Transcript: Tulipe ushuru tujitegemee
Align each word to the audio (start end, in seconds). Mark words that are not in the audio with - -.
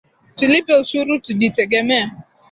Tulipe 0.37 0.71
ushuru 0.81 1.11
tujitegemee 1.25 2.09